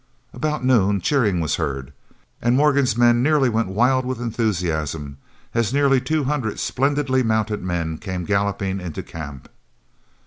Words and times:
About 0.33 0.65
noon 0.65 0.99
cheering 0.99 1.41
was 1.41 1.57
heard, 1.57 1.93
and 2.41 2.55
Morgan's 2.57 2.97
men 2.97 3.21
nearly 3.21 3.49
went 3.49 3.67
wild 3.67 4.03
with 4.03 4.19
enthusiasm, 4.19 5.19
as 5.53 5.75
nearly 5.75 6.01
two 6.01 6.23
hundred 6.23 6.59
splendidly 6.59 7.21
mounted 7.21 7.61
men 7.61 7.99
came 7.99 8.25
galloping 8.25 8.79
into 8.81 9.03
camp. 9.03 9.47